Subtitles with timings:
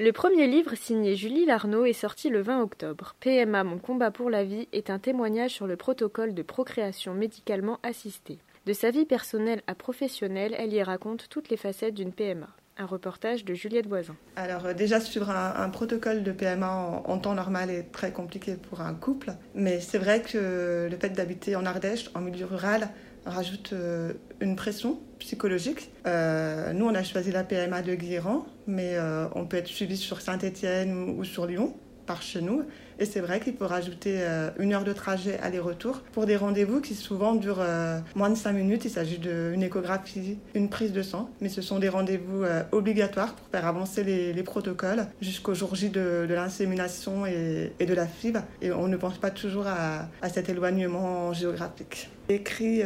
[0.00, 3.16] Le premier livre signé Julie Larnaud est sorti le 20 octobre.
[3.18, 7.80] PMA Mon combat pour la vie est un témoignage sur le protocole de procréation médicalement
[7.82, 8.38] assistée.
[8.66, 12.48] De sa vie personnelle à professionnelle, elle y raconte toutes les facettes d'une PMA.
[12.80, 14.14] Un reportage de Juliette Voisin.
[14.36, 18.80] Alors euh, déjà suivre un, protocole de PMA en, temps normal est très compliqué pour
[18.80, 22.88] un couple, mais c'est vrai que le fait d'habiter en Ardèche, en milieu rural,
[23.26, 25.90] rajoute euh, une pression psychologique.
[26.06, 28.96] Euh, nous, on a choisi la PMA de Guéran, mais
[29.34, 31.74] on peut être suivi sur Saint-Étienne ou sur Lyon
[32.08, 32.64] par chez nous.
[32.98, 36.80] Et c'est vrai qu'il peut rajouter euh, une heure de trajet aller-retour pour des rendez-vous
[36.80, 38.86] qui souvent durent euh, moins de 5 minutes.
[38.86, 43.34] Il s'agit d'une échographie, une prise de sang, mais ce sont des rendez-vous euh, obligatoires
[43.34, 48.40] pour faire avancer les, protocoles jusqu'au jour J de, l'insémination et, de la FIV.
[48.62, 52.08] Et on ne pense pas toujours à, cet éloignement géographique.
[52.30, 52.82] Écrit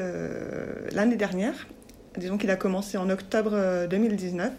[0.92, 1.68] l'année dernière,
[2.16, 4.50] disons qu'il a commencé en octobre 2019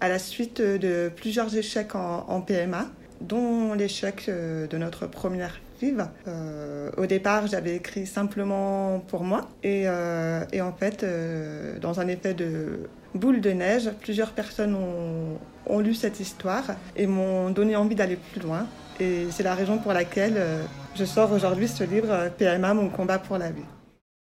[0.00, 2.86] à la suite de plusieurs échecs en PMA
[3.20, 6.08] dont l'échec euh, de notre première vive.
[6.26, 9.48] Euh, au départ, j'avais écrit simplement pour moi.
[9.62, 11.04] Et, euh, et en fait,
[11.80, 12.80] dans un effet de
[13.14, 16.64] boule de neige, plusieurs personnes ont, ont lu cette histoire
[16.96, 18.66] et m'ont donné envie d'aller plus loin.
[19.00, 20.42] Et c'est la raison pour laquelle
[20.96, 23.62] je sors aujourd'hui ce livre, PMA, mon combat pour la vie.